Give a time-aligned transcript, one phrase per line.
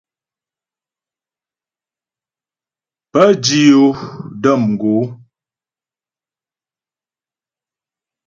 [3.11, 3.83] Pə́ dǐ yo
[4.41, 4.95] də̌m gǒ.